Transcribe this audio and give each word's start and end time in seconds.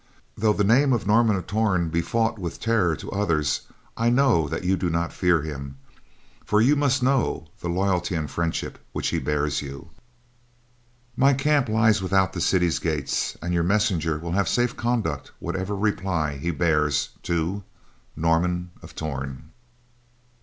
Though 0.35 0.53
the 0.53 0.63
name 0.63 0.99
Norman 1.05 1.35
of 1.35 1.45
Torn 1.45 1.89
be 1.89 2.01
fraught 2.01 2.39
with 2.39 2.59
terror 2.59 2.95
to 2.95 3.11
others, 3.11 3.67
I 3.95 4.09
know 4.09 4.47
that 4.47 4.63
you 4.63 4.75
do 4.75 4.89
not 4.89 5.13
fear 5.13 5.43
him, 5.43 5.77
for 6.43 6.59
you 6.59 6.75
must 6.75 7.03
know 7.03 7.49
the 7.59 7.69
loyalty 7.69 8.15
and 8.15 8.27
friendship 8.27 8.79
which 8.93 9.09
he 9.09 9.19
bears 9.19 9.61
you. 9.61 9.91
My 11.15 11.35
camp 11.35 11.69
lies 11.69 12.01
without 12.01 12.33
the 12.33 12.41
city's 12.41 12.79
gates, 12.79 13.37
and 13.43 13.53
your 13.53 13.61
messenger 13.61 14.17
will 14.17 14.31
have 14.31 14.49
safe 14.49 14.75
conduct 14.75 15.33
whatever 15.37 15.75
reply 15.75 16.37
he 16.37 16.49
bears 16.49 17.09
to, 17.25 17.63
Norman 18.15 18.71
of 18.81 18.95
Torn. 18.95 19.51